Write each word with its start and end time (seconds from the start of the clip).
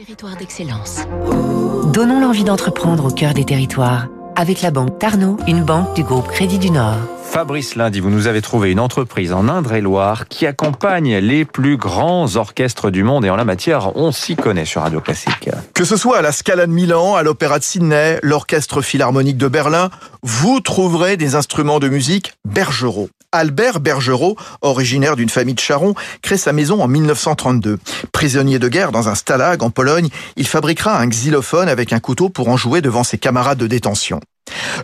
Territoire 0.00 0.36
d'excellence. 0.38 1.00
Donnons 1.92 2.20
l'envie 2.20 2.44
d'entreprendre 2.44 3.04
au 3.04 3.10
cœur 3.10 3.34
des 3.34 3.44
territoires. 3.44 4.06
Avec 4.34 4.62
la 4.62 4.70
banque 4.70 4.98
Tarno, 4.98 5.36
une 5.46 5.62
banque 5.62 5.94
du 5.94 6.04
groupe 6.04 6.26
Crédit 6.26 6.58
du 6.58 6.70
Nord. 6.70 6.96
Fabrice 7.30 7.76
Lundi, 7.76 8.00
vous 8.00 8.10
nous 8.10 8.26
avez 8.26 8.42
trouvé 8.42 8.72
une 8.72 8.80
entreprise 8.80 9.32
en 9.32 9.48
Indre-et-Loire 9.48 10.26
qui 10.26 10.46
accompagne 10.46 11.18
les 11.18 11.44
plus 11.44 11.76
grands 11.76 12.34
orchestres 12.34 12.90
du 12.90 13.04
monde 13.04 13.24
et 13.24 13.30
en 13.30 13.36
la 13.36 13.44
matière, 13.44 13.96
on 13.96 14.10
s'y 14.10 14.34
connaît 14.34 14.64
sur 14.64 14.82
Radio 14.82 15.00
Classique. 15.00 15.48
Que 15.72 15.84
ce 15.84 15.96
soit 15.96 16.18
à 16.18 16.22
la 16.22 16.32
Scala 16.32 16.66
de 16.66 16.72
Milan, 16.72 17.14
à 17.14 17.22
l'Opéra 17.22 17.60
de 17.60 17.64
Sydney, 17.64 18.18
l'Orchestre 18.24 18.82
Philharmonique 18.82 19.36
de 19.36 19.46
Berlin, 19.46 19.90
vous 20.24 20.58
trouverez 20.58 21.16
des 21.16 21.36
instruments 21.36 21.78
de 21.78 21.88
musique 21.88 22.32
Bergerot. 22.44 23.08
Albert 23.30 23.78
Bergerot, 23.78 24.36
originaire 24.60 25.14
d'une 25.14 25.28
famille 25.28 25.54
de 25.54 25.60
charron, 25.60 25.94
crée 26.22 26.36
sa 26.36 26.52
maison 26.52 26.82
en 26.82 26.88
1932. 26.88 27.78
Prisonnier 28.10 28.58
de 28.58 28.66
guerre 28.66 28.90
dans 28.90 29.08
un 29.08 29.14
stalag 29.14 29.62
en 29.62 29.70
Pologne, 29.70 30.08
il 30.34 30.48
fabriquera 30.48 30.98
un 30.98 31.06
xylophone 31.06 31.68
avec 31.68 31.92
un 31.92 32.00
couteau 32.00 32.28
pour 32.28 32.48
en 32.48 32.56
jouer 32.56 32.80
devant 32.80 33.04
ses 33.04 33.18
camarades 33.18 33.58
de 33.58 33.68
détention. 33.68 34.18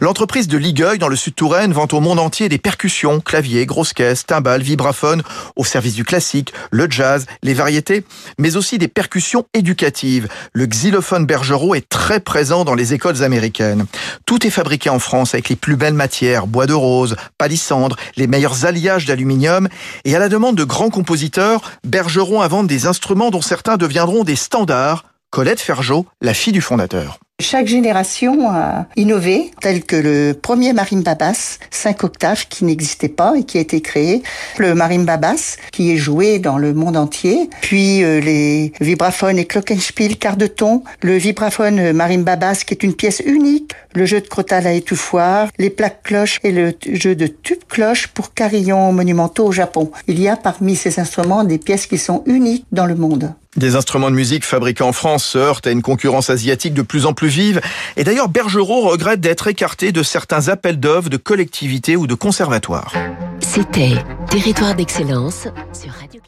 L'entreprise 0.00 0.48
de 0.48 0.58
Ligueuil, 0.58 0.98
dans 0.98 1.08
le 1.08 1.16
sud 1.16 1.34
Touraine, 1.34 1.72
vend 1.72 1.88
au 1.92 2.00
monde 2.00 2.18
entier 2.18 2.48
des 2.48 2.58
percussions, 2.58 3.20
claviers, 3.20 3.66
grosses 3.66 3.92
caisses, 3.92 4.26
timbales, 4.26 4.62
vibraphones, 4.62 5.22
au 5.56 5.64
service 5.64 5.94
du 5.94 6.04
classique, 6.04 6.52
le 6.70 6.90
jazz, 6.90 7.26
les 7.42 7.54
variétés, 7.54 8.04
mais 8.38 8.56
aussi 8.56 8.78
des 8.78 8.88
percussions 8.88 9.46
éducatives. 9.54 10.28
Le 10.52 10.66
xylophone 10.66 11.26
Bergerot 11.26 11.74
est 11.74 11.88
très 11.88 12.20
présent 12.20 12.64
dans 12.64 12.74
les 12.74 12.94
écoles 12.94 13.22
américaines. 13.22 13.86
Tout 14.26 14.46
est 14.46 14.50
fabriqué 14.50 14.90
en 14.90 14.98
France 14.98 15.34
avec 15.34 15.48
les 15.48 15.56
plus 15.56 15.76
belles 15.76 15.94
matières, 15.94 16.46
bois 16.46 16.66
de 16.66 16.74
rose, 16.74 17.16
palissandre, 17.38 17.96
les 18.16 18.26
meilleurs 18.26 18.64
alliages 18.64 19.06
d'aluminium, 19.06 19.68
et 20.04 20.14
à 20.14 20.18
la 20.18 20.28
demande 20.28 20.56
de 20.56 20.64
grands 20.64 20.90
compositeurs, 20.90 21.60
Bergeron 21.84 22.42
invente 22.42 22.66
des 22.66 22.86
instruments 22.86 23.30
dont 23.30 23.42
certains 23.42 23.76
deviendront 23.76 24.24
des 24.24 24.36
standards. 24.36 25.04
Colette 25.30 25.60
Ferjot, 25.60 26.06
la 26.22 26.34
fille 26.34 26.52
du 26.52 26.60
fondateur. 26.62 27.18
Chaque 27.38 27.66
génération 27.66 28.50
a 28.50 28.86
innové, 28.96 29.50
tel 29.60 29.84
que 29.84 29.94
le 29.94 30.32
premier 30.32 30.72
marimba 30.72 31.14
basse, 31.14 31.58
5 31.70 32.02
octaves, 32.02 32.46
qui 32.48 32.64
n'existait 32.64 33.10
pas 33.10 33.34
et 33.36 33.44
qui 33.44 33.58
a 33.58 33.60
été 33.60 33.82
créé. 33.82 34.22
Le 34.56 34.74
marimba 34.74 35.18
basse, 35.18 35.58
qui 35.70 35.92
est 35.92 35.98
joué 35.98 36.38
dans 36.38 36.56
le 36.56 36.72
monde 36.72 36.96
entier. 36.96 37.50
Puis 37.60 38.02
euh, 38.02 38.20
les 38.20 38.72
vibraphones 38.80 39.38
et 39.38 39.44
glockenspiel, 39.44 40.16
quart 40.16 40.38
de 40.38 40.46
ton. 40.46 40.82
Le 41.02 41.18
vibraphone 41.18 41.92
marimba 41.92 42.36
basse, 42.36 42.64
qui 42.64 42.72
est 42.72 42.82
une 42.82 42.94
pièce 42.94 43.20
unique. 43.26 43.72
Le 43.96 44.04
jeu 44.04 44.20
de 44.20 44.28
crotal 44.28 44.66
à 44.66 44.74
étouffoir. 44.74 45.48
Les 45.56 45.70
plaques 45.70 46.02
cloches 46.02 46.38
et 46.44 46.52
le 46.52 46.74
jeu 46.92 47.16
de 47.16 47.26
tube 47.26 47.60
cloche 47.66 48.08
pour 48.08 48.34
carillons 48.34 48.92
monumentaux 48.92 49.46
au 49.46 49.52
Japon. 49.52 49.90
Il 50.06 50.20
y 50.20 50.28
a 50.28 50.36
parmi 50.36 50.76
ces 50.76 51.00
instruments 51.00 51.44
des 51.44 51.56
pièces 51.56 51.86
qui 51.86 51.96
sont 51.96 52.22
uniques 52.26 52.66
dans 52.72 52.84
le 52.84 52.94
monde. 52.94 53.32
Des 53.56 53.74
instruments 53.74 54.10
de 54.10 54.14
musique 54.14 54.44
fabriqués 54.44 54.84
en 54.84 54.92
France 54.92 55.24
se 55.24 55.38
heurtent 55.38 55.66
à 55.66 55.70
une 55.70 55.80
concurrence 55.80 56.28
asiatique 56.28 56.74
de 56.74 56.82
plus 56.82 57.06
en 57.06 57.14
plus 57.14 57.28
vive. 57.28 57.62
Et 57.96 58.04
d'ailleurs, 58.04 58.28
Bergerot 58.28 58.82
regrette 58.82 59.20
d'être 59.20 59.46
écarté 59.46 59.92
de 59.92 60.02
certains 60.02 60.48
appels 60.48 60.78
d'œuvres 60.78 61.08
de 61.08 61.16
collectivités 61.16 61.96
ou 61.96 62.06
de 62.06 62.14
conservatoires. 62.14 62.92
C'était 63.40 63.94
Territoire 64.28 64.74
d'excellence 64.74 65.48
sur 65.72 65.90
Radio 65.92 66.20